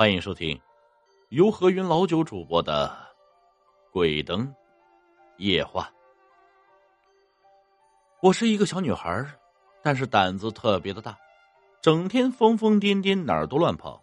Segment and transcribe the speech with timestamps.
[0.00, 0.58] 欢迎收听
[1.28, 2.88] 由何云老九主播的
[3.92, 4.50] 《鬼灯
[5.36, 5.82] 夜话》。
[8.22, 9.26] 我是一个小女孩，
[9.82, 11.18] 但是胆子特别的大，
[11.82, 14.02] 整天疯疯癫癫，哪儿都乱跑。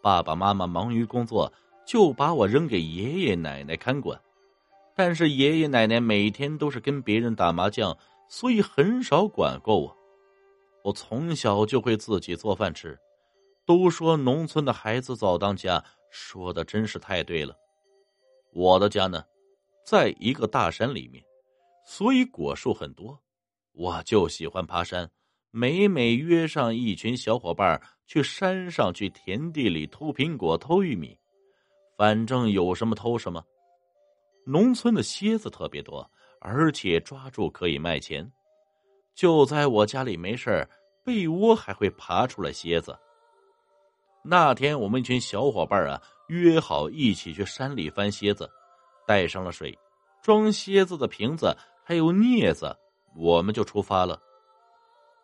[0.00, 1.52] 爸爸妈妈忙于工作，
[1.84, 4.18] 就把我扔给爷爷奶奶看管。
[4.96, 7.94] 但是爷爷奶奶每天都是跟别人打麻将，
[8.30, 9.94] 所以很少管过我。
[10.82, 12.98] 我从小就会自己做饭吃。
[13.68, 17.54] 都说农村的孩子早当家，说的真是太对了。
[18.54, 19.22] 我的家呢，
[19.84, 21.22] 在一个大山里面，
[21.84, 23.22] 所以果树很多。
[23.74, 25.06] 我就喜欢爬山，
[25.50, 31.14] 每每约上一群小伙伴去山上去田地里偷苹果、偷玉米，
[31.98, 33.44] 反正有什么偷什么。
[34.46, 36.10] 农村的蝎子特别多，
[36.40, 38.26] 而且抓住可以卖钱。
[39.14, 40.66] 就在我家里没事
[41.04, 42.98] 被窝还会爬出来蝎子。
[44.30, 48.46] 那天，我们一群小伙伴啊，约好一起去山里翻蝎子，
[49.06, 49.76] 带上了水、
[50.20, 52.76] 装蝎子的瓶子，还有镊子，
[53.16, 54.20] 我们就出发了。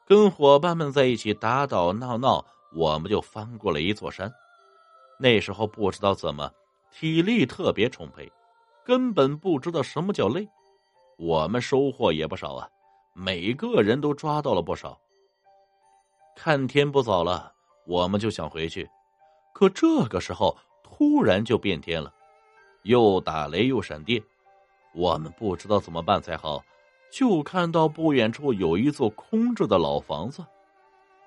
[0.06, 2.42] 跟伙伴们在一起打打闹闹，
[2.74, 4.32] 我们就翻过了一座山。
[5.20, 6.50] 那时候不知道怎么，
[6.90, 8.32] 体力特别充沛，
[8.86, 10.48] 根本不知道什么叫累。
[11.18, 12.66] 我们收获也不少啊，
[13.12, 14.98] 每个人都抓到了不少。
[16.34, 17.53] 看天不早了。
[17.86, 18.88] 我们就想回去，
[19.52, 22.12] 可这个时候突然就变天了，
[22.82, 24.22] 又打雷又闪电，
[24.94, 26.64] 我们不知道怎么办才好。
[27.10, 30.44] 就看到不远处有一座空着的老房子，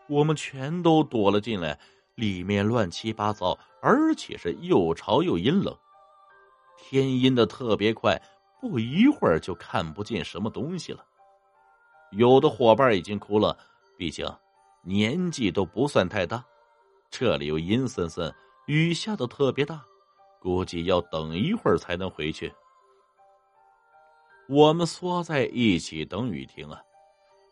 [0.08, 1.80] 我们全都躲了进来。
[2.16, 5.78] 里面乱七八糟，而且是又潮又阴冷，
[6.76, 8.20] 天阴的特别快，
[8.60, 11.06] 不一会儿就看不见什么东西了。
[12.10, 13.56] 有的伙伴已经哭了，
[13.98, 14.26] 毕竟。
[14.88, 16.42] 年纪都不算太大，
[17.12, 18.34] 这里又阴森森，
[18.68, 19.84] 雨下的特别大，
[20.40, 22.50] 估计要等一会儿才能回去。
[24.48, 26.82] 我们缩在一起等雨停啊！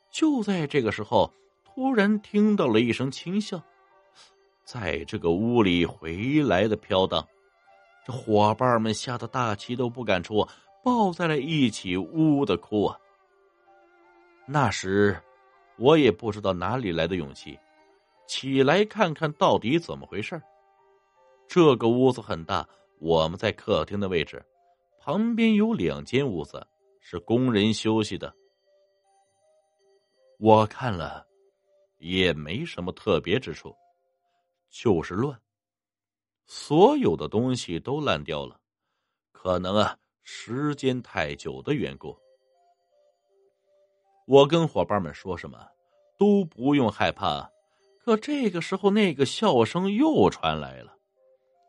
[0.10, 1.30] 就在这个时候，
[1.66, 3.62] 突然听到了一声轻笑，
[4.64, 7.28] 在这个屋里回来的飘荡，
[8.08, 10.48] 这伙伴们吓得大气都不敢出，
[10.86, 12.98] 抱在了一起，呜呜的哭啊！
[14.46, 15.22] 那时。
[15.78, 17.60] 我也不知道哪里来的勇气，
[18.28, 20.42] 起来看看到底怎么回事
[21.48, 22.68] 这个屋子很大，
[23.00, 24.44] 我们在客厅的位置，
[25.00, 26.66] 旁边有两间屋子
[27.00, 28.34] 是工人休息的。
[30.40, 31.26] 我看了，
[31.98, 33.76] 也没什么特别之处，
[34.70, 35.40] 就是乱，
[36.46, 38.60] 所有的东西都烂掉了，
[39.32, 42.18] 可能啊，时间太久的缘故。
[44.26, 45.58] 我跟伙伴们说什么
[46.18, 47.48] 都不用害怕，
[48.04, 50.92] 可这个时候那个笑声又传来了，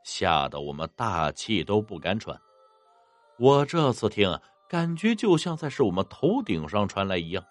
[0.05, 2.41] 吓得我们大气都不敢喘。
[3.39, 7.45] 我这次听，感觉就像在是我们头顶上传来一样，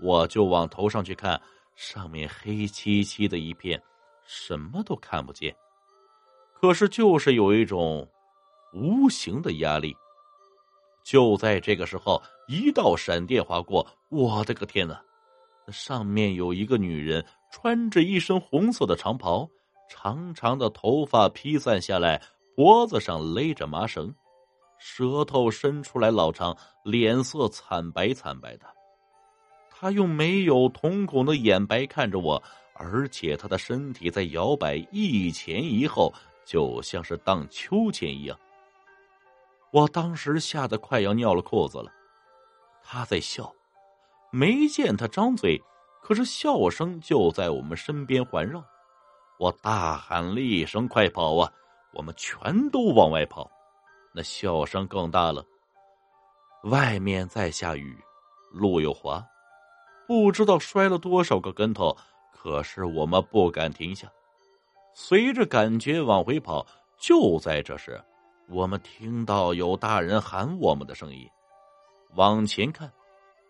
[0.00, 1.40] 我就往头上去看，
[1.76, 3.80] 上面黑漆漆的一片，
[4.26, 5.54] 什么都看不见。
[6.54, 8.08] 可是就是有一种
[8.72, 9.94] 无形的压力。
[11.04, 15.00] 就在这个时候，一道闪电划过，我的个天哪！
[15.70, 19.48] 上面有一个女人，穿着一身红色的长袍，
[19.88, 22.20] 长长的头发披散下来，
[22.56, 24.14] 脖子上勒着麻绳，
[24.78, 28.66] 舌头伸出来老长，脸色惨白惨白的。
[29.70, 32.42] 她用没有瞳孔的眼白看着我，
[32.74, 36.12] 而且她的身体在摇摆，一前一后，
[36.46, 38.38] 就像是荡秋千一样。
[39.74, 41.90] 我当时吓得快要尿了裤子了，
[42.80, 43.52] 他在笑，
[44.30, 45.60] 没见他张嘴，
[46.00, 48.64] 可是笑声就在我们身边环绕。
[49.36, 51.52] 我大喊了一声：“快跑啊！”
[51.92, 53.50] 我们全都往外跑，
[54.12, 55.44] 那笑声更大了。
[56.64, 57.98] 外面在下雨，
[58.52, 59.26] 路又滑，
[60.06, 61.96] 不知道摔了多少个跟头，
[62.32, 64.08] 可是我们不敢停下，
[64.94, 66.64] 随着感觉往回跑。
[66.96, 68.00] 就在这时。
[68.48, 71.28] 我们听到有大人喊我们的声音，
[72.14, 72.92] 往前看，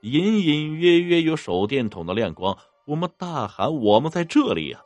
[0.03, 2.57] 隐隐约约有手电筒的亮光。
[2.85, 4.81] 我们大喊：“我们在这里呀！”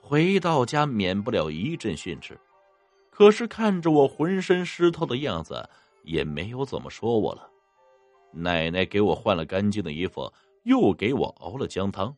[0.00, 2.38] 回到家，免不了一阵训斥。
[3.10, 5.68] 可是看着我浑身湿透的样子，
[6.04, 7.50] 也没有怎么说我了。
[8.32, 10.32] 奶奶给我换了干净的衣服，
[10.64, 12.16] 又给我熬了姜汤。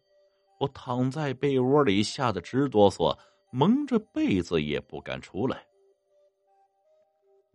[0.59, 3.17] 我躺在被窝里，吓得直哆嗦，
[3.51, 5.65] 蒙着被子也不敢出来。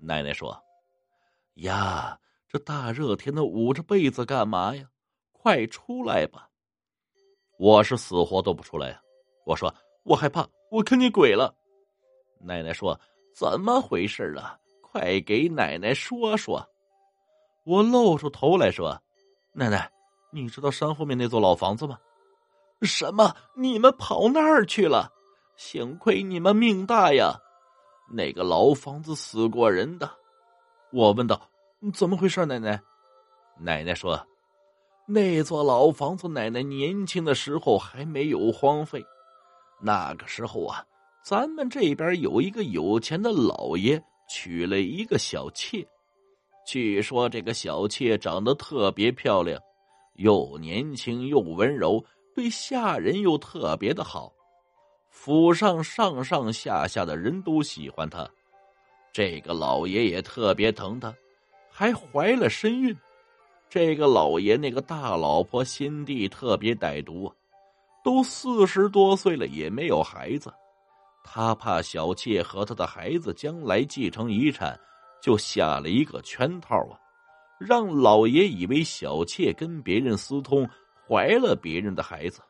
[0.05, 0.61] 奶奶说
[1.63, 4.85] ：“呀，这大热天的捂着被子干嘛呀？
[5.31, 6.50] 快出来吧！”
[7.57, 9.01] 我是死活都不出来呀。
[9.45, 9.73] 我说
[10.03, 11.55] ：“我害怕，我看见鬼了。”
[12.41, 13.00] 奶奶说
[13.33, 14.59] ：“怎么回事啊？
[14.81, 16.67] 快给奶奶说说。”
[17.63, 19.01] 我露出头来说
[19.53, 19.89] ：“奶奶，
[20.31, 21.97] 你知道山后面那座老房子吗
[22.83, 23.33] ？”“什么？
[23.56, 25.13] 你们跑那儿去了？
[25.56, 27.39] 幸亏你们命大呀！
[28.13, 30.10] 那个老房子死过人的。”
[30.94, 31.50] 我问道
[31.94, 32.80] ：“怎么回事？”奶奶，
[33.60, 34.27] 奶奶说
[35.07, 39.04] ：“那座老房子，奶奶年轻的时候还没有荒废。
[39.81, 40.86] 那个时候啊，
[41.25, 45.86] 咱们这边有一个有钱的老爷娶了一个小妾。”
[46.66, 49.59] 据说这个小妾长得特别漂亮，
[50.16, 52.01] 又年轻又温柔，
[52.33, 54.31] 对下人又特别的好，
[55.15, 58.27] 府上上上下下的人都喜欢他。
[59.13, 61.13] 这个老爷也特别疼他，
[61.69, 62.94] 还怀了身孕。
[63.69, 67.31] 这个老爷那个大老婆心地特别歹毒，
[68.04, 70.51] 都四十多岁了也没有孩子，
[71.24, 74.77] 他怕小妾和他的孩子将来继承遗产。
[75.21, 77.00] 就下了一个圈套啊，
[77.57, 80.68] 让老爷以为小妾跟别人私通，
[81.07, 82.42] 怀了别人的孩子。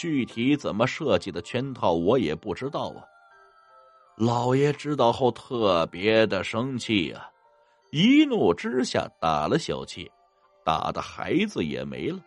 [0.00, 3.04] 具体怎么设计的圈套，我也不知道啊。
[4.16, 7.30] 老爷知道后特别的生气啊，
[7.90, 10.10] 一怒之下打了小妾，
[10.64, 12.18] 打的孩子也没了。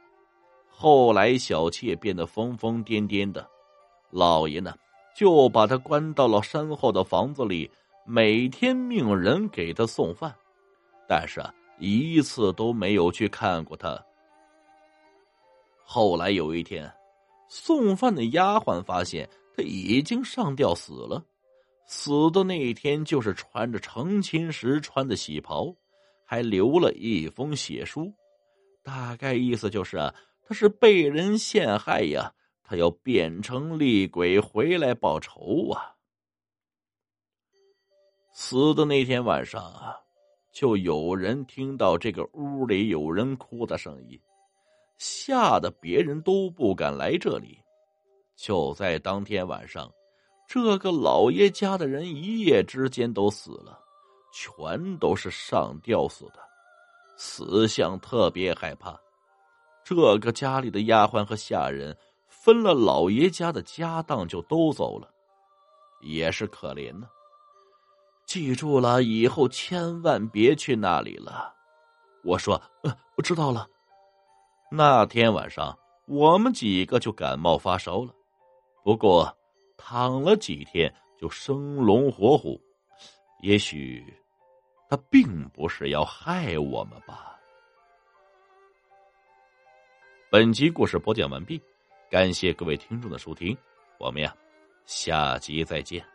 [0.70, 3.44] 后来小妾变得疯疯癫癫的，
[4.12, 4.75] 老爷呢
[5.18, 7.68] 就把他关到了山后的房子里。
[8.06, 10.31] 每天命人给他送饭，
[11.08, 11.42] 但是
[11.80, 14.00] 一次都没有去看过他。
[15.84, 16.92] 后来有一天，
[17.56, 21.24] 送饭的丫鬟发现他已经上吊死了。
[21.86, 25.72] 死的那一天就是穿着成亲时穿的喜袍，
[26.26, 28.12] 还留了一封血书，
[28.82, 32.34] 大概意思就是啊，他是被人陷害呀，
[32.64, 35.94] 他要变成厉鬼回来报仇啊。
[38.34, 39.96] 死的那天晚上啊，
[40.52, 44.20] 就有人听到这个屋里有人哭的声音，
[44.98, 47.60] 吓得别人都不敢来这里。
[48.36, 49.92] 就在当天晚上，
[50.48, 53.80] 这个老爷家的人一夜之间都死了，
[54.34, 56.40] 全都是上吊死的，
[57.18, 59.00] 死相特别害怕。
[59.84, 61.96] 这个家里的丫鬟和下人
[62.28, 65.10] 分了老爷家的家当就都走了，
[66.01, 67.07] 也是可怜呢。
[68.25, 71.54] 记住了，以后千万别去那里了。
[72.24, 73.68] 我说，呃，我知道了。
[74.75, 75.78] 那天晚上，
[76.08, 78.12] 我们几个就感冒发烧了，
[78.84, 79.31] 不过
[79.78, 82.60] 躺了几天就生龙活虎。
[83.42, 84.04] 也许
[84.90, 87.40] 他并不是要害我们吧。
[90.31, 91.62] 本集故事播讲完毕，
[92.10, 93.56] 感谢各位听众的收听，
[94.00, 94.36] 我们呀，
[94.88, 96.12] 下集再见。